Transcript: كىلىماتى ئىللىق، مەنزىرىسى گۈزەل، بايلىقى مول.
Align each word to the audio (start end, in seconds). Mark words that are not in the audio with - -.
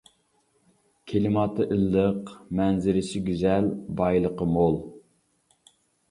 كىلىماتى 1.09 1.67
ئىللىق، 1.75 2.31
مەنزىرىسى 2.59 3.21
گۈزەل، 3.27 3.67
بايلىقى 3.99 4.49
مول. 4.55 4.79